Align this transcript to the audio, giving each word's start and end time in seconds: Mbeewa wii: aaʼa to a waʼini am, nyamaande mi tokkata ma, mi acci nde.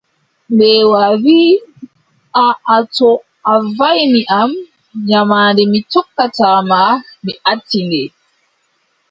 Mbeewa 0.53 1.03
wii: 1.23 1.61
aaʼa 2.45 2.77
to 2.95 3.09
a 3.51 3.53
waʼini 3.77 4.21
am, 4.39 4.51
nyamaande 5.07 5.63
mi 5.71 5.79
tokkata 5.91 6.47
ma, 6.69 6.81
mi 7.23 7.31
acci 7.51 7.79
nde. 7.85 8.01